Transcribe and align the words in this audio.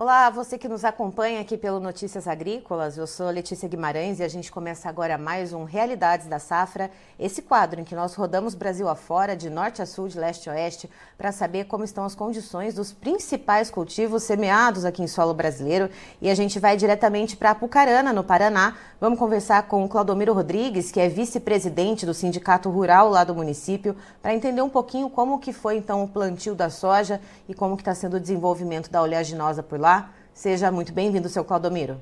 Olá, 0.00 0.30
você 0.30 0.56
que 0.56 0.68
nos 0.68 0.84
acompanha 0.84 1.40
aqui 1.40 1.56
pelo 1.56 1.80
Notícias 1.80 2.28
Agrícolas. 2.28 2.96
Eu 2.96 3.04
sou 3.04 3.30
Letícia 3.30 3.68
Guimarães 3.68 4.20
e 4.20 4.22
a 4.22 4.28
gente 4.28 4.48
começa 4.48 4.88
agora 4.88 5.18
mais 5.18 5.52
um 5.52 5.64
Realidades 5.64 6.28
da 6.28 6.38
Safra, 6.38 6.88
esse 7.18 7.42
quadro 7.42 7.80
em 7.80 7.84
que 7.84 7.96
nós 7.96 8.14
rodamos 8.14 8.54
Brasil 8.54 8.88
afora, 8.88 9.34
de 9.34 9.50
norte 9.50 9.82
a 9.82 9.86
sul, 9.86 10.06
de 10.06 10.16
leste 10.16 10.48
a 10.48 10.52
oeste, 10.52 10.88
para 11.16 11.32
saber 11.32 11.64
como 11.64 11.82
estão 11.82 12.04
as 12.04 12.14
condições 12.14 12.74
dos 12.74 12.92
principais 12.92 13.72
cultivos 13.72 14.22
semeados 14.22 14.84
aqui 14.84 15.02
em 15.02 15.08
solo 15.08 15.34
brasileiro. 15.34 15.90
E 16.22 16.30
a 16.30 16.34
gente 16.36 16.60
vai 16.60 16.76
diretamente 16.76 17.36
para 17.36 17.50
Apucarana, 17.50 18.12
no 18.12 18.22
Paraná. 18.22 18.76
Vamos 19.00 19.18
conversar 19.18 19.64
com 19.64 19.84
o 19.84 19.88
Claudomiro 19.88 20.32
Rodrigues, 20.32 20.92
que 20.92 21.00
é 21.00 21.08
vice-presidente 21.08 22.06
do 22.06 22.14
Sindicato 22.14 22.70
Rural 22.70 23.08
lá 23.08 23.24
do 23.24 23.34
município, 23.34 23.96
para 24.22 24.32
entender 24.32 24.62
um 24.62 24.70
pouquinho 24.70 25.10
como 25.10 25.40
que 25.40 25.52
foi 25.52 25.76
então 25.76 26.04
o 26.04 26.08
plantio 26.08 26.54
da 26.54 26.70
soja 26.70 27.20
e 27.48 27.54
como 27.54 27.76
que 27.76 27.82
está 27.82 27.96
sendo 27.96 28.16
o 28.16 28.20
desenvolvimento 28.20 28.88
da 28.92 29.02
oleaginosa 29.02 29.60
por 29.60 29.80
lá. 29.80 29.87
Seja 30.32 30.70
muito 30.70 30.92
bem-vindo, 30.92 31.28
seu 31.28 31.44
Claudomiro. 31.44 31.96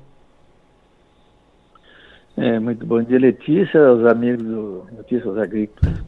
É, 2.37 2.59
muito 2.59 2.85
bom 2.85 3.01
dia, 3.01 3.17
Letícia, 3.17 3.91
os 3.91 4.05
amigos 4.05 4.43
do 4.43 4.87
Notícias 4.91 5.37
Agrícolas. 5.37 6.03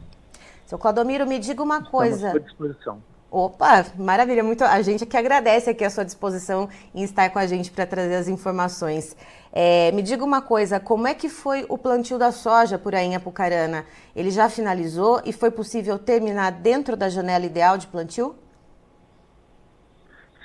Seu 0.64 0.78
Claudomiro, 0.78 1.26
me 1.26 1.40
diga 1.40 1.60
uma 1.60 1.82
coisa. 1.82 2.28
Estamos 2.28 2.36
à 2.36 2.46
disposição. 2.46 3.02
Opa, 3.32 3.84
maravilha, 3.96 4.42
muito, 4.42 4.64
a 4.64 4.82
gente 4.82 5.06
que 5.06 5.16
agradece 5.16 5.70
aqui 5.70 5.84
a 5.84 5.90
sua 5.90 6.04
disposição 6.04 6.68
em 6.92 7.02
estar 7.02 7.30
com 7.30 7.38
a 7.38 7.46
gente 7.46 7.70
para 7.70 7.86
trazer 7.86 8.16
as 8.16 8.26
informações. 8.26 9.16
É, 9.52 9.92
me 9.92 10.02
diga 10.02 10.24
uma 10.24 10.42
coisa, 10.42 10.80
como 10.80 11.06
é 11.06 11.14
que 11.14 11.28
foi 11.28 11.64
o 11.68 11.78
plantio 11.78 12.18
da 12.18 12.32
soja 12.32 12.76
por 12.76 12.94
aí 12.94 13.06
em 13.06 13.14
Apucarana? 13.14 13.84
Ele 14.14 14.30
já 14.30 14.48
finalizou 14.48 15.20
e 15.24 15.32
foi 15.32 15.50
possível 15.50 15.96
terminar 15.96 16.50
dentro 16.50 16.96
da 16.96 17.08
janela 17.08 17.44
ideal 17.44 17.78
de 17.78 17.86
plantio? 17.86 18.34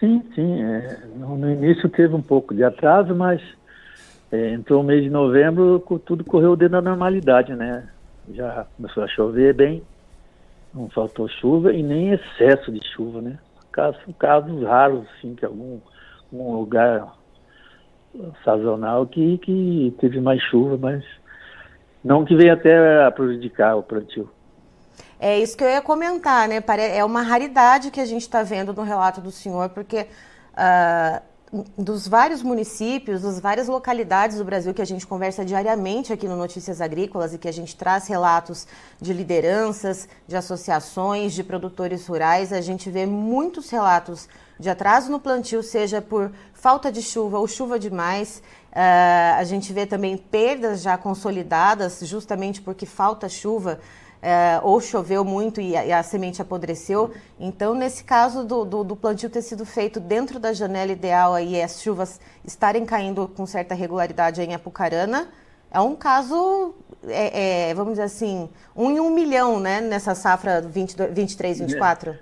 Sim, 0.05 0.21
sim. 0.35 0.63
É, 0.63 1.07
no, 1.15 1.35
no, 1.35 1.51
início 1.51 1.89
teve 1.89 2.13
um 2.13 2.21
pouco 2.21 2.53
de 2.53 2.63
atraso, 2.63 3.15
mas 3.15 3.41
é, 4.31 4.51
entrou 4.51 4.81
o 4.81 4.83
mês 4.83 5.03
de 5.03 5.09
novembro, 5.09 5.79
tudo 6.05 6.23
correu 6.23 6.55
dentro 6.55 6.73
da 6.73 6.81
normalidade, 6.81 7.55
né? 7.55 7.89
Já 8.29 8.67
começou 8.77 9.03
a 9.03 9.07
chover 9.07 9.55
bem, 9.55 9.83
não 10.71 10.89
faltou 10.89 11.27
chuva 11.27 11.73
e 11.73 11.81
nem 11.81 12.11
excesso 12.11 12.71
de 12.71 12.79
chuva, 12.93 13.19
né? 13.19 13.39
Casos, 13.71 13.99
casos 14.19 14.63
raros, 14.63 15.07
assim, 15.17 15.33
que 15.35 15.43
algum 15.43 15.81
um 16.31 16.53
lugar 16.53 17.11
sazonal 18.43 19.07
que, 19.07 19.37
que 19.39 19.95
teve 19.99 20.21
mais 20.21 20.41
chuva, 20.43 20.77
mas 20.77 21.03
não 22.03 22.23
que 22.23 22.35
venha 22.35 22.53
até 22.53 23.03
a 23.03 23.11
prejudicar 23.11 23.75
o 23.75 23.83
plantio. 23.83 24.29
É 25.19 25.39
isso 25.39 25.55
que 25.55 25.63
eu 25.63 25.69
ia 25.69 25.81
comentar, 25.81 26.47
né? 26.47 26.63
É 26.93 27.03
uma 27.03 27.21
raridade 27.21 27.91
que 27.91 28.01
a 28.01 28.05
gente 28.05 28.23
está 28.23 28.43
vendo 28.43 28.73
no 28.73 28.83
relato 28.83 29.21
do 29.21 29.31
senhor, 29.31 29.69
porque 29.69 30.07
uh, 30.53 31.21
dos 31.77 32.07
vários 32.07 32.41
municípios, 32.41 33.21
das 33.21 33.39
várias 33.39 33.67
localidades 33.67 34.37
do 34.37 34.43
Brasil 34.43 34.73
que 34.73 34.81
a 34.81 34.85
gente 34.85 35.07
conversa 35.07 35.45
diariamente 35.45 36.11
aqui 36.11 36.27
no 36.27 36.35
Notícias 36.35 36.81
Agrícolas 36.81 37.33
e 37.33 37.37
que 37.37 37.47
a 37.47 37.53
gente 37.53 37.75
traz 37.75 38.07
relatos 38.07 38.67
de 38.99 39.13
lideranças, 39.13 40.07
de 40.27 40.35
associações, 40.35 41.33
de 41.33 41.43
produtores 41.43 42.05
rurais, 42.07 42.51
a 42.51 42.61
gente 42.61 42.89
vê 42.89 43.05
muitos 43.05 43.69
relatos 43.69 44.27
de 44.59 44.69
atraso 44.69 45.11
no 45.11 45.19
plantio, 45.19 45.61
seja 45.61 46.01
por 46.01 46.31
falta 46.53 46.91
de 46.91 47.01
chuva 47.01 47.39
ou 47.39 47.47
chuva 47.47 47.77
demais. 47.77 48.41
Uh, 48.71 49.37
a 49.37 49.43
gente 49.45 49.71
vê 49.71 49.85
também 49.85 50.17
perdas 50.17 50.81
já 50.81 50.97
consolidadas, 50.97 52.01
justamente 52.03 52.61
porque 52.61 52.85
falta 52.85 53.29
chuva 53.29 53.79
é, 54.25 54.59
ou 54.63 54.81
choveu 54.81 55.23
muito 55.23 55.61
e 55.61 55.77
a, 55.77 55.85
e 55.85 55.93
a, 55.93 56.01
semente 56.01 56.41
apodreceu. 56.41 57.13
Então, 57.39 57.75
nesse 57.75 58.03
caso 58.03 58.43
do, 58.43 58.65
do, 58.65 58.83
do, 58.83 58.95
plantio 58.95 59.29
ter 59.29 59.43
sido 59.43 59.63
feito 59.63 59.99
dentro 59.99 60.39
da 60.39 60.51
janela 60.51 60.91
ideal 60.91 61.39
e 61.39 61.61
as 61.61 61.79
chuvas 61.79 62.19
estarem 62.43 62.87
caindo 62.87 63.27
com 63.27 63.45
certa 63.45 63.75
regularidade 63.75 64.41
em 64.41 64.55
Apucarana, 64.55 65.27
é 65.69 65.79
um 65.79 65.95
caso, 65.95 66.73
é, 67.07 67.69
é, 67.69 67.73
vamos 67.75 67.93
dizer 67.93 68.03
assim, 68.05 68.49
um 68.75 68.89
em 68.89 68.99
um 68.99 69.11
milhão, 69.11 69.59
né, 69.59 69.79
nessa 69.79 70.15
safra 70.15 70.59
20, 70.59 70.95
23, 71.11 71.59
24. 71.59 72.15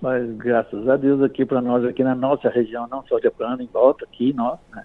Mas 0.00 0.28
graças 0.32 0.88
a 0.88 0.96
Deus 0.96 1.22
aqui 1.22 1.46
para 1.46 1.60
nós, 1.60 1.84
aqui 1.84 2.02
na 2.02 2.16
nossa 2.16 2.48
região, 2.48 2.88
não 2.88 3.04
só 3.06 3.20
de 3.20 3.28
Apucarana, 3.28 3.62
em 3.62 3.68
volta 3.72 4.04
aqui, 4.06 4.32
nós, 4.32 4.58
né, 4.74 4.82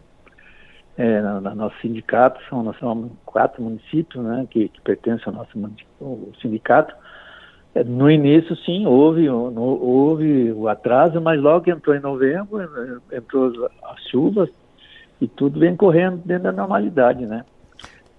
é, 0.98 1.22
no, 1.22 1.42
no 1.42 1.56
nosso 1.56 1.76
sindicato, 1.82 2.40
são, 2.50 2.64
nós 2.64 2.78
somos 2.78 3.12
quatro 3.26 3.62
municípios 3.62 4.24
né, 4.24 4.48
que, 4.50 4.70
que 4.70 4.82
pertencem 4.82 5.26
ao 5.28 5.34
nosso 5.34 5.58
o 6.00 6.32
sindicato. 6.42 6.96
É, 7.74 7.84
no 7.84 8.10
início, 8.10 8.56
sim, 8.58 8.86
houve, 8.86 9.28
no, 9.28 9.62
houve 9.62 10.52
o 10.54 10.70
atraso, 10.70 11.20
mas 11.20 11.42
logo 11.42 11.66
que 11.66 11.72
entrou 11.72 11.96
em 11.96 12.00
novembro, 12.00 12.62
é, 13.12 13.18
entrou 13.18 13.70
as 13.84 14.02
chuvas 14.10 14.50
e 15.20 15.28
tudo 15.28 15.60
vem 15.60 15.76
correndo 15.76 16.22
dentro 16.26 16.44
da 16.44 16.52
normalidade, 16.52 17.26
né? 17.26 17.44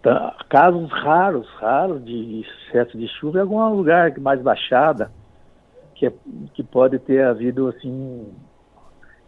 Tá, 0.02 0.36
casos 0.48 0.90
raros, 0.90 1.48
raros 1.58 2.04
de 2.04 2.42
excesso 2.42 2.96
de 2.98 3.08
chuva 3.08 3.38
em 3.38 3.40
algum 3.40 3.66
lugar 3.70 4.16
mais 4.20 4.40
baixada, 4.42 5.10
que, 5.94 6.06
é, 6.06 6.12
que 6.52 6.62
pode 6.62 6.98
ter 6.98 7.24
havido, 7.24 7.68
assim, 7.68 8.26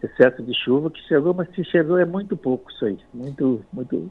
excesso 0.02 0.42
de 0.42 0.54
chuva 0.54 0.90
que 0.90 1.00
chegou, 1.02 1.34
mas 1.34 1.48
se 1.54 1.64
chegou 1.64 1.98
é 1.98 2.04
muito 2.04 2.36
pouco 2.36 2.70
isso 2.70 2.84
aí. 2.84 2.98
Muito, 3.12 3.64
muito. 3.72 4.10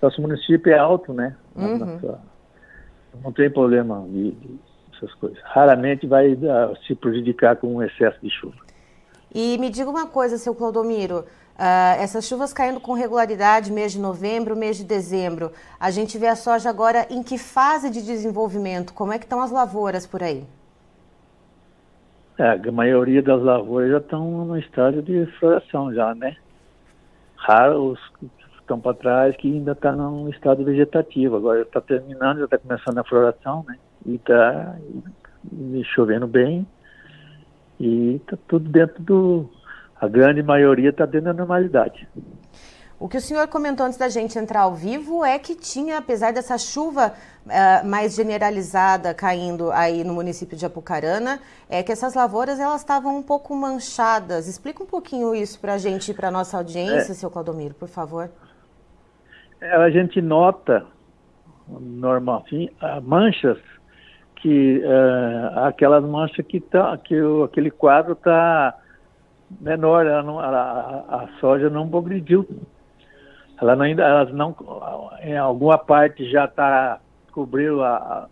Nosso 0.00 0.20
município 0.20 0.72
é 0.72 0.78
alto, 0.78 1.12
né? 1.12 1.36
Uhum. 1.54 1.78
Nossa, 1.78 2.20
não 3.22 3.32
tem 3.32 3.50
problema 3.50 4.04
de, 4.08 4.32
de, 4.32 4.58
essas 4.94 5.12
coisas. 5.14 5.38
Raramente 5.44 6.06
vai 6.06 6.32
uh, 6.32 6.76
se 6.86 6.94
prejudicar 6.94 7.56
com 7.56 7.74
um 7.74 7.82
excesso 7.82 8.18
de 8.22 8.30
chuva. 8.30 8.56
E 9.34 9.58
me 9.58 9.70
diga 9.70 9.90
uma 9.90 10.06
coisa, 10.06 10.38
seu 10.38 10.54
Clodomiro. 10.54 11.24
Uh, 11.56 11.96
essas 11.98 12.26
chuvas 12.26 12.52
caindo 12.52 12.80
com 12.80 12.92
regularidade, 12.92 13.72
mês 13.72 13.92
de 13.92 13.98
novembro, 13.98 14.54
mês 14.54 14.76
de 14.76 14.84
dezembro. 14.84 15.52
A 15.80 15.90
gente 15.90 16.18
vê 16.18 16.28
a 16.28 16.36
soja 16.36 16.68
agora 16.68 17.06
em 17.10 17.22
que 17.22 17.38
fase 17.38 17.90
de 17.90 18.02
desenvolvimento? 18.02 18.92
Como 18.92 19.12
é 19.12 19.18
que 19.18 19.24
estão 19.24 19.40
as 19.40 19.50
lavouras 19.50 20.06
por 20.06 20.22
aí? 20.22 20.44
É, 22.38 22.68
a 22.68 22.72
maioria 22.72 23.22
das 23.22 23.42
lavouras 23.42 23.90
já 23.90 23.98
estão 23.98 24.44
no 24.44 24.58
estágio 24.58 25.02
de 25.02 25.24
floração 25.38 25.92
já, 25.94 26.14
né? 26.14 26.36
Raros 27.36 27.98
estão 28.60 28.78
para 28.78 28.94
trás 28.94 29.36
que 29.36 29.50
ainda 29.50 29.72
está 29.72 29.92
no 29.92 30.28
estado 30.28 30.64
vegetativo. 30.64 31.36
Agora 31.36 31.62
está 31.62 31.80
terminando, 31.80 32.38
já 32.38 32.44
está 32.44 32.58
começando 32.58 32.98
a 32.98 33.04
floração, 33.04 33.64
né? 33.66 33.78
E 34.04 34.16
está 34.16 34.76
chovendo 35.94 36.26
bem 36.26 36.66
e 37.80 38.16
está 38.16 38.36
tudo 38.48 38.68
dentro 38.68 39.02
do... 39.02 39.50
A 39.98 40.06
grande 40.06 40.42
maioria 40.42 40.90
está 40.90 41.06
dentro 41.06 41.26
da 41.26 41.32
normalidade. 41.32 42.06
O 42.98 43.08
que 43.08 43.18
o 43.18 43.20
senhor 43.20 43.46
comentou 43.48 43.84
antes 43.84 43.98
da 43.98 44.08
gente 44.08 44.38
entrar 44.38 44.62
ao 44.62 44.74
vivo 44.74 45.22
é 45.22 45.38
que 45.38 45.54
tinha, 45.54 45.98
apesar 45.98 46.32
dessa 46.32 46.56
chuva 46.56 47.12
uh, 47.44 47.86
mais 47.86 48.14
generalizada 48.14 49.12
caindo 49.12 49.70
aí 49.70 50.02
no 50.02 50.14
município 50.14 50.56
de 50.56 50.64
Apucarana, 50.64 51.38
é 51.68 51.82
que 51.82 51.92
essas 51.92 52.14
lavouras 52.14 52.58
elas 52.58 52.80
estavam 52.80 53.18
um 53.18 53.22
pouco 53.22 53.54
manchadas. 53.54 54.48
Explica 54.48 54.82
um 54.82 54.86
pouquinho 54.86 55.34
isso 55.34 55.60
para 55.60 55.74
a 55.74 55.78
gente 55.78 56.10
e 56.10 56.14
para 56.14 56.30
nossa 56.30 56.56
audiência, 56.56 57.12
é, 57.12 57.14
seu 57.14 57.30
Claudomiro, 57.30 57.74
por 57.74 57.88
favor. 57.88 58.30
É, 59.60 59.76
a 59.76 59.90
gente 59.90 60.22
nota, 60.22 60.86
normal, 61.68 62.44
assim, 62.46 62.70
manchas 63.02 63.58
que 64.36 64.78
uh, 64.78 65.66
aquelas 65.66 66.02
manchas 66.02 66.46
que 66.46 66.60
tá, 66.60 66.96
que 66.96 67.20
o, 67.20 67.44
aquele 67.44 67.70
quadro 67.70 68.14
está 68.14 68.74
menor, 69.60 70.06
não, 70.24 70.40
a, 70.40 70.46
a, 70.46 71.24
a 71.24 71.28
soja 71.40 71.68
não 71.68 71.86
progrediu 71.88 72.46
ela 73.60 73.74
não, 73.74 73.84
ainda, 73.84 74.02
elas 74.02 74.32
não, 74.32 74.54
em 75.22 75.36
alguma 75.36 75.78
parte 75.78 76.30
já 76.30 76.44
está 76.44 77.00
cobriu 77.32 77.82
a, 77.82 78.28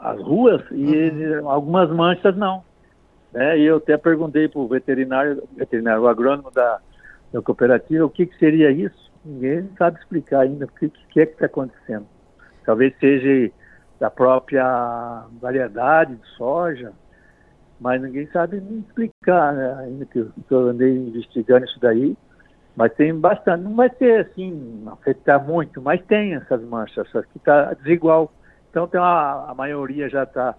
a, 0.00 0.10
as 0.10 0.20
ruas 0.20 0.62
e 0.72 1.10
uhum. 1.10 1.48
algumas 1.48 1.88
manchas 1.90 2.36
não. 2.36 2.64
Né? 3.32 3.58
E 3.58 3.64
eu 3.64 3.76
até 3.76 3.96
perguntei 3.96 4.48
para 4.48 4.60
o 4.60 4.66
veterinário, 4.66 5.42
veterinário 5.56 6.08
agrônomo 6.08 6.50
da, 6.50 6.80
da 7.32 7.40
cooperativa 7.40 8.04
o 8.04 8.10
que, 8.10 8.26
que 8.26 8.36
seria 8.36 8.70
isso. 8.72 9.10
Ninguém 9.24 9.70
sabe 9.78 9.98
explicar 9.98 10.40
ainda 10.40 10.64
o 10.64 10.68
que, 10.68 10.88
que 10.88 11.20
é 11.20 11.26
que 11.26 11.32
está 11.32 11.46
acontecendo. 11.46 12.06
Talvez 12.64 12.92
seja 12.98 13.52
da 14.00 14.10
própria 14.10 15.24
variedade 15.40 16.16
de 16.16 16.26
soja, 16.36 16.92
mas 17.78 18.00
ninguém 18.02 18.26
sabe 18.32 18.56
explicar, 18.56 19.54
né? 19.54 19.76
ainda 19.84 20.06
que 20.06 20.26
eu 20.50 20.68
andei 20.68 20.96
investigando 20.96 21.64
isso 21.66 21.78
daí. 21.80 22.16
Mas 22.76 22.92
tem 22.94 23.14
bastante, 23.14 23.64
não 23.64 23.74
vai 23.74 23.90
ser 23.98 24.26
assim, 24.26 24.84
afetar 24.86 25.44
muito, 25.44 25.82
mas 25.82 26.00
tem 26.06 26.34
essas 26.34 26.62
manchas, 26.62 27.08
só 27.10 27.20
que 27.22 27.36
está 27.36 27.74
desigual. 27.74 28.32
Então 28.70 28.86
tem 28.86 29.00
uma, 29.00 29.50
a 29.50 29.54
maioria 29.54 30.08
já 30.08 30.22
está 30.22 30.54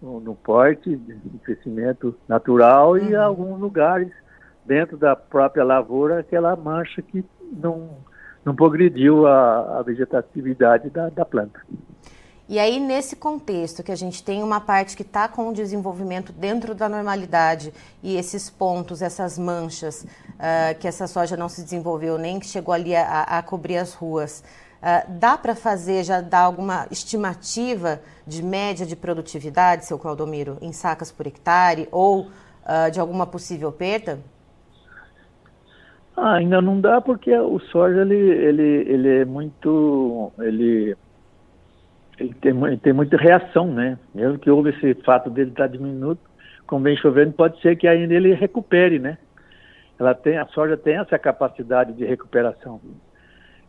no, 0.00 0.20
no, 0.20 0.34
porte 0.34 0.96
de 0.96 1.38
crescimento 1.44 2.14
natural 2.28 2.92
uhum. 2.92 2.96
e 2.98 3.10
em 3.12 3.14
alguns 3.14 3.60
lugares 3.60 4.10
dentro 4.64 4.96
da 4.96 5.14
própria 5.14 5.64
lavoura 5.64 6.20
aquela 6.20 6.56
mancha 6.56 7.00
que 7.00 7.24
não, 7.52 7.90
não 8.44 8.54
progrediu 8.54 9.26
a, 9.26 9.78
a 9.78 9.82
vegetatividade 9.82 10.90
da, 10.90 11.08
da 11.08 11.24
planta. 11.24 11.60
E 12.48 12.58
aí, 12.58 12.80
nesse 12.80 13.14
contexto, 13.14 13.82
que 13.82 13.92
a 13.92 13.96
gente 13.96 14.22
tem 14.22 14.42
uma 14.42 14.60
parte 14.60 14.96
que 14.96 15.02
está 15.02 15.28
com 15.28 15.48
o 15.48 15.52
desenvolvimento 15.54 16.32
dentro 16.32 16.74
da 16.74 16.88
normalidade 16.88 17.72
e 18.02 18.16
esses 18.16 18.50
pontos, 18.50 19.00
essas 19.00 19.38
manchas, 19.38 20.02
uh, 20.02 20.78
que 20.78 20.88
essa 20.88 21.06
soja 21.06 21.36
não 21.36 21.48
se 21.48 21.62
desenvolveu, 21.62 22.18
nem 22.18 22.40
que 22.40 22.46
chegou 22.46 22.74
ali 22.74 22.96
a, 22.96 23.22
a 23.22 23.42
cobrir 23.42 23.76
as 23.76 23.94
ruas, 23.94 24.42
uh, 24.82 25.10
dá 25.12 25.38
para 25.38 25.54
fazer, 25.54 26.02
já 26.02 26.20
dar 26.20 26.40
alguma 26.40 26.86
estimativa 26.90 28.00
de 28.26 28.42
média 28.42 28.84
de 28.84 28.96
produtividade, 28.96 29.86
seu 29.86 29.98
Claudomiro, 29.98 30.58
em 30.60 30.72
sacas 30.72 31.12
por 31.12 31.26
hectare 31.28 31.88
ou 31.92 32.22
uh, 32.22 32.90
de 32.92 32.98
alguma 32.98 33.24
possível 33.24 33.70
perda? 33.70 34.18
Ah, 36.16 36.34
ainda 36.34 36.60
não 36.60 36.80
dá 36.80 37.00
porque 37.00 37.34
o 37.34 37.58
soja 37.58 38.02
ele, 38.02 38.14
ele, 38.14 38.62
ele 38.86 39.08
é 39.20 39.24
muito 39.24 40.30
ele 40.40 40.94
ele 42.18 42.34
tem, 42.34 42.78
tem 42.78 42.92
muita 42.92 43.16
reação, 43.16 43.72
né? 43.72 43.98
Mesmo 44.14 44.38
que 44.38 44.50
houve 44.50 44.70
esse 44.70 44.94
fato 45.02 45.30
dele 45.30 45.50
estar 45.50 45.66
diminuto, 45.66 46.20
como 46.66 46.84
vem 46.84 46.96
chovendo, 46.96 47.32
pode 47.32 47.60
ser 47.60 47.76
que 47.76 47.86
ainda 47.88 48.14
ele 48.14 48.34
recupere, 48.34 48.98
né? 48.98 49.18
Ela 49.98 50.14
tem, 50.14 50.38
a 50.38 50.46
soja 50.46 50.76
tem 50.76 50.96
essa 50.96 51.18
capacidade 51.18 51.92
de 51.92 52.04
recuperação. 52.04 52.80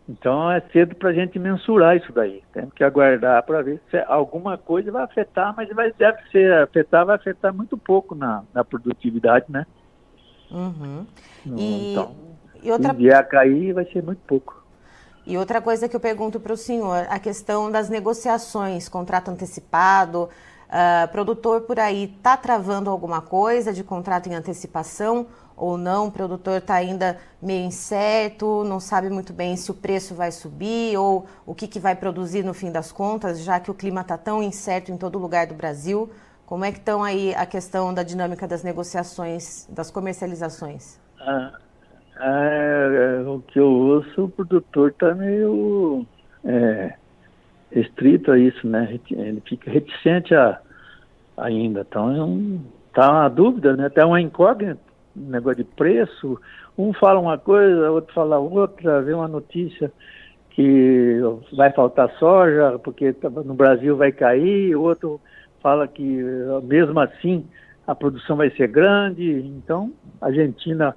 Então 0.08 0.52
é 0.52 0.62
cedo 0.72 0.96
para 0.96 1.10
a 1.10 1.14
gente 1.14 1.40
mensurar 1.40 1.96
isso 1.96 2.12
daí. 2.12 2.44
Temos 2.52 2.74
que 2.74 2.84
aguardar 2.84 3.42
para 3.44 3.62
ver 3.62 3.82
se 3.90 3.98
alguma 4.08 4.58
coisa 4.58 4.92
vai 4.92 5.04
afetar, 5.04 5.54
mas 5.56 5.70
vai, 5.70 5.94
deve 5.94 6.18
ser 6.32 6.54
afetar, 6.54 7.06
vai 7.06 7.16
afetar 7.16 7.54
muito 7.54 7.78
pouco 7.78 8.14
na, 8.14 8.44
na 8.54 8.64
produtividade, 8.64 9.46
né? 9.50 9.66
Uhum. 10.52 11.06
E, 11.46 11.92
então, 11.92 12.16
e 12.62 12.72
outra... 12.72 12.92
se 12.92 12.98
vier 12.98 13.16
a 13.16 13.24
cair, 13.24 13.74
vai 13.74 13.86
ser 13.86 14.04
muito 14.04 14.22
pouco. 14.28 14.63
E 15.26 15.38
outra 15.38 15.62
coisa 15.62 15.88
que 15.88 15.96
eu 15.96 16.00
pergunto 16.00 16.40
para 16.40 16.52
o 16.52 16.58
senhor, 16.58 17.08
a 17.10 17.18
questão 17.18 17.72
das 17.72 17.88
negociações, 17.88 18.90
contrato 18.90 19.32
antecipado, 19.32 20.30
uh, 20.68 21.08
produtor 21.14 21.62
por 21.62 21.80
aí 21.80 22.14
está 22.18 22.36
travando 22.36 22.90
alguma 22.90 23.22
coisa 23.22 23.72
de 23.72 23.86
contrato 23.86 24.28
em 24.28 24.36
antecipação 24.36 25.28
ou 25.56 25.78
não? 25.78 26.08
O 26.08 26.12
produtor 26.12 26.58
está 26.58 26.74
ainda 26.76 27.18
meio 27.42 27.66
incerto, 27.66 28.66
não 28.66 28.82
sabe 28.82 29.10
muito 29.10 29.32
bem 29.32 29.56
se 29.56 29.72
o 29.72 29.74
preço 29.74 30.14
vai 30.14 30.30
subir 30.30 30.98
ou 30.98 31.26
o 31.46 31.56
que, 31.56 31.68
que 31.68 31.80
vai 31.80 31.96
produzir 31.96 32.44
no 32.44 32.54
fim 32.54 32.70
das 32.70 32.92
contas, 32.92 33.40
já 33.40 33.62
que 33.62 33.72
o 33.72 33.74
clima 33.74 34.02
está 34.02 34.18
tão 34.18 34.44
incerto 34.44 34.92
em 34.92 34.98
todo 34.98 35.18
lugar 35.18 35.48
do 35.48 35.54
Brasil. 35.54 36.12
Como 36.46 36.66
é 36.66 36.72
que 36.72 36.80
estão 36.80 37.02
aí 37.02 37.34
a 37.36 37.46
questão 37.46 37.94
da 37.94 38.04
dinâmica 38.04 38.46
das 38.46 38.62
negociações, 38.62 39.66
das 39.70 39.90
comercializações? 39.90 41.00
Ah, 42.18 42.46
é, 42.46 43.22
é, 43.22 43.28
o 43.28 43.40
que 43.40 43.60
eu 43.60 43.68
ouço, 43.68 44.26
o 44.26 44.30
produtor 44.30 44.90
está 44.90 45.16
meio 45.16 46.06
é, 46.44 46.94
restrito 47.72 48.32
a 48.32 48.38
isso, 48.38 48.68
né? 48.68 49.00
Ele 49.10 49.42
fica 49.42 49.72
reticente 49.72 50.34
a, 50.36 50.60
ainda. 51.38 51.82
Então, 51.82 52.62
está 52.88 53.12
uma 53.12 53.30
dúvida, 53.30 53.76
né? 53.76 53.88
Até 53.88 54.06
uma 54.06 54.22
incógnita, 54.22 54.80
um 55.18 55.30
negócio 55.30 55.64
de 55.64 55.64
preço. 55.64 56.40
Um 56.78 56.94
fala 56.94 57.20
uma 57.20 57.38
coisa, 57.38 57.92
outro 57.92 58.14
fala 58.14 58.38
outra, 58.38 59.02
vê 59.02 59.14
uma 59.14 59.28
notícia 59.28 59.92
que 60.52 61.20
vai 61.56 61.72
faltar 61.72 62.12
soja, 62.20 62.80
porque 62.84 63.16
no 63.44 63.56
Brasil 63.56 63.98
vai 63.98 64.12
cair, 64.12 64.76
outro 64.76 65.20
fala 65.62 65.88
que 65.88 66.22
mesmo 66.64 67.00
assim 67.00 67.46
a 67.88 67.96
produção 67.96 68.36
vai 68.36 68.52
ser 68.52 68.68
grande. 68.68 69.32
Então, 69.48 69.92
a 70.22 70.28
Argentina 70.28 70.96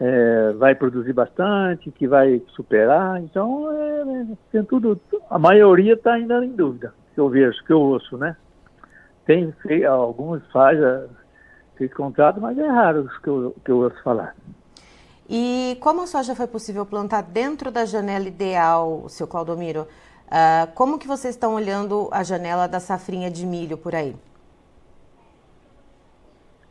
é, 0.00 0.52
vai 0.52 0.74
produzir 0.74 1.12
bastante, 1.12 1.90
que 1.90 2.06
vai 2.06 2.40
superar. 2.48 3.20
Então, 3.22 3.70
é, 3.72 4.26
tem 4.52 4.64
tudo. 4.64 5.00
A 5.28 5.38
maioria 5.38 5.94
está 5.94 6.14
ainda 6.14 6.44
em 6.44 6.52
dúvida, 6.52 6.94
que 7.14 7.20
eu 7.20 7.28
vejo, 7.28 7.64
que 7.64 7.72
eu 7.72 7.80
ouço, 7.80 8.16
né? 8.16 8.36
Tem 9.26 9.52
alguns 9.84 10.42
faz 10.50 10.78
esse 11.78 11.94
contrato, 11.94 12.40
mas 12.40 12.58
é 12.58 12.66
raro 12.66 13.02
os 13.02 13.18
que 13.18 13.28
eu, 13.28 13.54
que 13.64 13.70
eu 13.70 13.78
ouço 13.78 14.02
falar. 14.02 14.34
E 15.28 15.76
como 15.80 16.02
a 16.02 16.06
soja 16.06 16.34
foi 16.34 16.46
possível 16.46 16.86
plantar 16.86 17.22
dentro 17.22 17.70
da 17.70 17.84
janela 17.84 18.26
ideal, 18.26 19.06
seu 19.08 19.26
Claudomiro, 19.26 19.82
uh, 20.26 20.72
como 20.74 20.98
que 20.98 21.06
vocês 21.06 21.34
estão 21.34 21.54
olhando 21.54 22.08
a 22.10 22.22
janela 22.22 22.66
da 22.66 22.80
safrinha 22.80 23.30
de 23.30 23.44
milho 23.44 23.76
por 23.76 23.94
aí? 23.94 24.16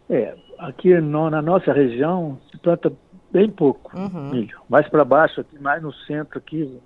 É, 0.10 0.36
aqui 0.58 1.00
no, 1.00 1.30
na 1.30 1.42
nossa 1.42 1.72
região 1.72 2.40
se 2.50 2.58
planta 2.58 2.92
bem 3.32 3.50
pouco 3.50 3.98
uhum. 3.98 4.30
milho. 4.32 4.60
Mais 4.70 4.88
para 4.90 5.04
baixo, 5.04 5.42
aqui 5.42 5.60
mais 5.60 5.82
no 5.82 5.94
centro 5.94 6.38
aqui, 6.38 6.80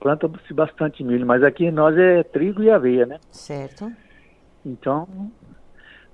planta-se 0.00 0.52
bastante 0.52 1.04
milho, 1.04 1.26
mas 1.26 1.42
aqui 1.42 1.70
nós 1.70 1.96
é 1.96 2.22
trigo 2.22 2.62
e 2.62 2.70
aveia, 2.70 3.06
né? 3.06 3.18
Certo. 3.30 3.92
Então, 4.64 5.30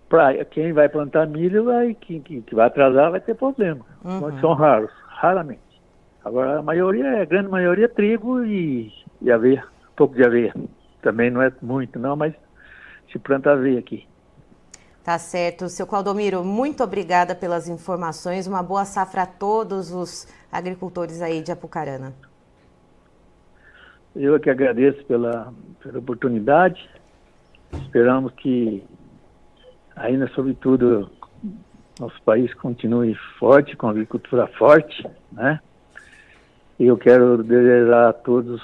para 0.09 0.45
quem 0.45 0.73
vai 0.73 0.89
plantar 0.89 1.27
milho, 1.27 1.65
vai, 1.65 1.95
que, 1.95 2.21
que, 2.21 2.43
que 2.43 2.55
vai 2.55 2.67
atrasar 2.67 3.11
vai 3.11 3.21
ter 3.21 3.35
problema. 3.35 3.85
Uhum. 4.05 4.21
Mas 4.21 4.41
são 4.41 4.53
raros, 4.55 4.91
raramente. 5.09 5.61
Agora 6.25 6.59
a 6.59 6.63
maioria, 6.63 7.23
a 7.23 7.25
grande 7.25 7.49
maioria 7.49 7.87
é 7.87 7.89
trigo 7.89 8.45
e, 8.45 8.93
e 9.21 9.31
aveia, 9.31 9.65
um 9.91 9.95
pouco 9.97 10.15
de 10.15 10.25
aveia. 10.25 10.55
Também 11.01 11.31
não 11.31 11.43
é 11.43 11.53
muito 11.61 11.99
não, 11.99 12.15
mas 12.15 12.35
se 13.11 13.19
planta 13.19 13.53
aveia 13.53 13.79
aqui. 13.79 14.07
Tá 15.05 15.19
certo. 15.19 15.69
Seu 15.69 15.85
Claudomiro, 15.85 16.45
muito 16.45 16.85
obrigada 16.85 17.35
pelas 17.35 17.69
informações. 17.69 18.47
Uma 18.47 18.63
boa 18.63 18.85
safra 18.85 19.23
a 19.23 19.27
todos 19.27 19.91
os 19.91 20.29
agricultores 20.51 21.21
aí 21.21 21.43
de 21.43 21.51
Apucarana. 21.51 22.15
Eu 24.15 24.37
é 24.37 24.39
que 24.39 24.49
agradeço 24.49 25.05
pela, 25.07 25.53
pela 25.83 25.99
oportunidade. 25.99 26.89
Esperamos 27.73 28.33
que, 28.35 28.85
ainda 29.97 30.29
sobretudo, 30.29 31.11
nosso 31.99 32.23
país 32.23 32.55
continue 32.55 33.17
forte, 33.41 33.77
com 33.77 33.89
agricultura 33.89 34.47
forte, 34.47 35.05
né? 35.33 35.59
E 36.79 36.87
eu 36.87 36.97
quero 36.97 37.43
desejar 37.43 38.11
a 38.11 38.13
todos 38.13 38.63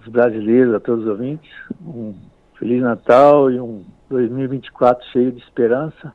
os 0.00 0.08
brasileiros, 0.08 0.74
a 0.74 0.80
todos 0.80 1.04
os 1.04 1.10
ouvintes, 1.10 1.50
um 1.84 2.14
Feliz 2.58 2.82
Natal 2.82 3.50
e 3.50 3.60
um 3.60 3.84
2024 4.08 5.06
cheio 5.12 5.32
de 5.32 5.42
esperança. 5.42 6.12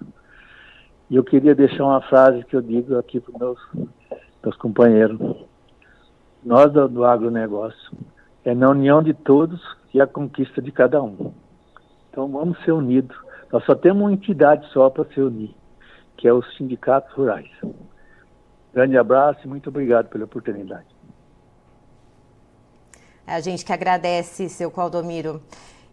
E 1.10 1.16
eu 1.16 1.24
queria 1.24 1.54
deixar 1.54 1.84
uma 1.84 2.02
frase 2.02 2.44
que 2.46 2.56
eu 2.56 2.62
digo 2.62 2.98
aqui 2.98 3.20
para 3.20 3.32
os 3.34 3.40
meus, 3.40 3.60
meus 4.44 4.58
companheiros. 4.58 5.20
Nós 6.44 6.72
do, 6.72 6.88
do 6.88 7.06
agronegócio 7.06 7.92
é 8.44 8.54
na 8.54 8.70
união 8.70 9.02
de 9.02 9.14
todos 9.14 9.62
e 9.94 10.02
a 10.02 10.08
conquista 10.08 10.62
de 10.62 10.72
cada 10.72 11.02
um. 11.02 11.34
Então 12.10 12.28
vamos 12.28 12.62
ser 12.64 12.72
unidos. 12.72 13.16
Nós 13.52 13.64
só 13.66 13.76
temos 13.76 14.02
uma 14.02 14.14
entidade 14.14 14.68
só 14.72 14.90
para 14.90 15.06
se 15.06 15.22
unir, 15.22 15.56
que 16.18 16.28
é 16.28 16.34
os 16.34 16.46
sindicatos 16.58 17.14
rurais. 17.14 17.50
Grande 18.74 18.98
abraço 18.98 19.40
e 19.46 19.48
muito 19.48 19.70
obrigado 19.70 20.10
pela 20.10 20.26
oportunidade. 20.26 20.88
É 23.26 23.36
a 23.36 23.40
gente 23.40 23.64
que 23.64 23.72
agradece, 23.72 24.50
seu 24.50 24.70
Claudomiro. 24.70 25.42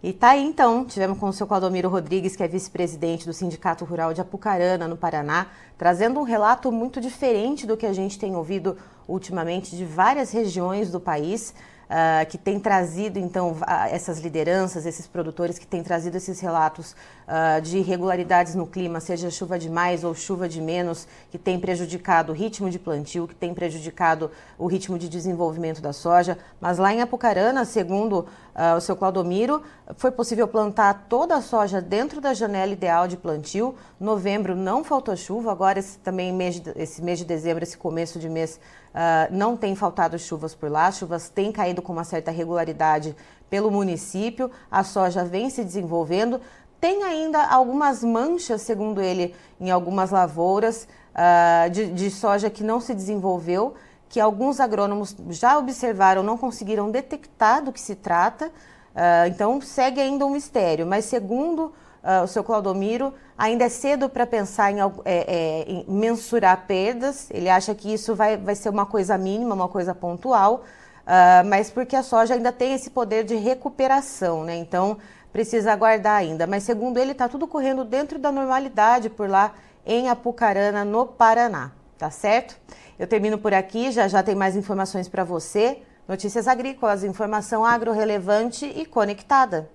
E 0.02 0.14
tá 0.14 0.30
aí 0.30 0.42
então, 0.42 0.86
tivemos 0.86 1.18
com 1.18 1.28
o 1.28 1.32
seu 1.32 1.46
Claudomiro 1.46 1.90
Rodrigues, 1.90 2.34
que 2.34 2.42
é 2.42 2.48
vice-presidente 2.48 3.26
do 3.26 3.34
Sindicato 3.34 3.84
Rural 3.84 4.14
de 4.14 4.20
Apucarana, 4.22 4.88
no 4.88 4.96
Paraná, 4.96 5.48
trazendo 5.76 6.18
um 6.18 6.22
relato 6.22 6.72
muito 6.72 7.02
diferente 7.02 7.66
do 7.66 7.76
que 7.76 7.84
a 7.84 7.92
gente 7.92 8.18
tem 8.18 8.34
ouvido 8.34 8.78
ultimamente 9.06 9.76
de 9.76 9.84
várias 9.84 10.30
regiões 10.30 10.90
do 10.90 10.98
país 10.98 11.52
uh, 11.90 12.24
que 12.30 12.38
tem 12.38 12.58
trazido, 12.58 13.18
então, 13.18 13.56
essas 13.90 14.20
lideranças, 14.20 14.86
esses 14.86 15.06
produtores 15.06 15.58
que 15.58 15.66
têm 15.66 15.82
trazido 15.82 16.16
esses 16.16 16.40
relatos 16.40 16.92
uh, 17.26 17.60
de 17.60 17.78
irregularidades 17.78 18.54
no 18.54 18.66
clima, 18.66 19.00
seja 19.00 19.30
chuva 19.30 19.58
de 19.58 19.68
mais 19.68 20.04
ou 20.04 20.14
chuva 20.14 20.48
de 20.48 20.60
menos, 20.60 21.06
que 21.30 21.38
tem 21.38 21.58
prejudicado 21.58 22.32
o 22.32 22.34
ritmo 22.34 22.70
de 22.70 22.78
plantio, 22.78 23.26
que 23.26 23.34
tem 23.34 23.52
prejudicado 23.52 24.30
o 24.56 24.66
ritmo 24.66 24.98
de 24.98 25.08
desenvolvimento 25.08 25.82
da 25.82 25.92
soja. 25.92 26.38
Mas 26.60 26.78
lá 26.78 26.94
em 26.94 27.02
Apucarana, 27.02 27.64
segundo 27.64 28.26
uh, 28.60 28.76
o 28.76 28.80
seu 28.80 28.94
Claudomiro, 28.94 29.62
foi 29.96 30.10
possível 30.10 30.46
plantar 30.46 31.06
toda 31.08 31.36
a 31.36 31.40
soja 31.40 31.80
dentro 31.80 32.20
da 32.20 32.34
janela 32.34 32.72
ideal 32.72 33.08
de 33.08 33.16
plantio. 33.16 33.74
Novembro 33.98 34.54
não 34.54 34.84
faltou 34.84 35.16
chuva, 35.16 35.50
agora 35.50 35.78
esse, 35.78 35.98
também 35.98 36.32
mês 36.32 36.60
esse 36.76 37.02
mês 37.02 37.18
de 37.18 37.24
dezembro, 37.24 37.64
esse 37.64 37.78
começo 37.78 38.18
de 38.18 38.28
mês, 38.28 38.60
Uh, 38.90 39.30
não 39.30 39.56
tem 39.56 39.76
faltado 39.76 40.18
chuvas 40.18 40.52
por 40.52 40.68
lá, 40.68 40.90
chuvas 40.90 41.28
têm 41.28 41.52
caído 41.52 41.80
com 41.80 41.92
uma 41.92 42.02
certa 42.02 42.32
regularidade 42.32 43.14
pelo 43.48 43.70
município, 43.70 44.50
a 44.68 44.82
soja 44.82 45.24
vem 45.24 45.48
se 45.48 45.62
desenvolvendo. 45.62 46.40
Tem 46.80 47.04
ainda 47.04 47.46
algumas 47.46 48.02
manchas, 48.02 48.62
segundo 48.62 49.00
ele, 49.00 49.32
em 49.60 49.70
algumas 49.70 50.10
lavouras 50.10 50.88
uh, 51.14 51.70
de, 51.70 51.92
de 51.92 52.10
soja 52.10 52.50
que 52.50 52.64
não 52.64 52.80
se 52.80 52.92
desenvolveu, 52.92 53.74
que 54.10 54.18
alguns 54.18 54.58
agrônomos 54.58 55.16
já 55.30 55.56
observaram, 55.56 56.20
não 56.22 56.36
conseguiram 56.36 56.90
detectar 56.90 57.64
do 57.64 57.72
que 57.72 57.80
se 57.80 57.94
trata. 57.94 58.48
Uh, 58.48 59.28
então 59.28 59.60
segue 59.60 60.00
ainda 60.00 60.26
um 60.26 60.30
mistério, 60.30 60.84
mas 60.84 61.04
segundo 61.04 61.72
uh, 62.02 62.24
o 62.24 62.26
seu 62.26 62.42
Claudomiro, 62.42 63.14
ainda 63.38 63.64
é 63.64 63.68
cedo 63.68 64.08
para 64.08 64.26
pensar 64.26 64.72
em, 64.72 64.80
é, 64.80 64.84
é, 65.04 65.64
em, 65.68 65.84
mensurar 65.88 66.66
perdas. 66.66 67.30
Ele 67.30 67.48
acha 67.48 67.72
que 67.72 67.94
isso 67.94 68.16
vai, 68.16 68.36
vai 68.36 68.56
ser 68.56 68.68
uma 68.68 68.84
coisa 68.84 69.16
mínima, 69.16 69.54
uma 69.54 69.68
coisa 69.68 69.94
pontual. 69.94 70.64
uh, 71.06 71.46
mas 71.48 71.70
porque 71.70 71.94
a 71.94 72.02
soja 72.02 72.34
ainda 72.34 72.50
tem 72.50 72.74
esse 72.74 72.90
poder 72.90 73.22
de 73.22 73.36
recuperação, 73.36 74.42
né? 74.42 74.56
Então 74.56 74.98
precisa 75.32 75.72
aguardar 75.72 76.16
ainda. 76.16 76.48
Mas 76.48 76.64
segundo 76.64 76.98
ele, 76.98 77.12
está 77.12 77.28
tudo 77.28 77.46
correndo 77.46 77.84
dentro 77.84 78.18
da 78.18 78.32
normalidade 78.32 79.08
por 79.08 79.30
lá 79.30 79.54
em 79.86 80.08
Apucarana, 80.08 80.84
no 80.84 81.06
Paraná, 81.06 81.70
tá 81.96 82.10
certo? 82.10 82.58
Eu 83.00 83.06
termino 83.06 83.38
por 83.38 83.54
aqui, 83.54 83.90
já 83.90 84.06
já 84.06 84.22
tem 84.22 84.34
mais 84.34 84.54
informações 84.54 85.08
para 85.08 85.24
você. 85.24 85.80
Notícias 86.06 86.46
agrícolas, 86.46 87.02
informação 87.02 87.64
agro-relevante 87.64 88.66
e 88.66 88.84
conectada. 88.84 89.70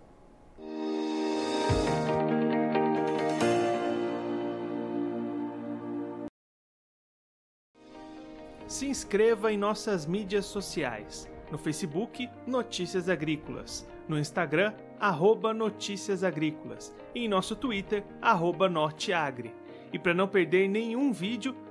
Se 8.67 8.85
inscreva 8.85 9.51
em 9.51 9.57
nossas 9.57 10.05
mídias 10.05 10.45
sociais. 10.45 11.27
No 11.51 11.57
Facebook, 11.57 12.29
Notícias 12.45 13.09
Agrícolas. 13.09 13.87
No 14.07 14.19
Instagram, 14.19 14.71
arroba 14.99 15.51
Notícias 15.51 16.23
Agrícolas. 16.23 16.93
E 17.15 17.25
em 17.25 17.27
nosso 17.27 17.55
Twitter, 17.55 18.03
arroba 18.21 18.69
Norteagri. 18.69 19.51
E 19.91 19.97
para 19.97 20.13
não 20.13 20.27
perder 20.27 20.67
nenhum 20.67 21.11
vídeo, 21.11 21.55